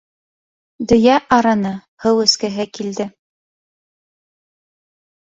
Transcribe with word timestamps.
Дөйә 0.91 1.17
арыны, 1.35 1.73
һыу 2.05 2.21
эскеһе 2.23 2.65
килде. 2.77 3.07